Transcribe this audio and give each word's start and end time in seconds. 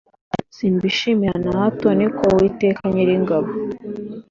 simbishimira 0.55 1.35
na 1.43 1.51
hato 1.59 1.87
ni 1.97 2.07
ko 2.17 2.23
uwiteka 2.33 2.81
nyiringabo 2.93 3.49